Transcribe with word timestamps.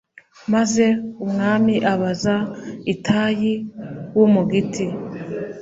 Maze 0.53 0.85
umwami 1.25 1.75
abaza 1.93 2.35
Itayi 2.93 3.53
w’Umugiti 4.17 4.85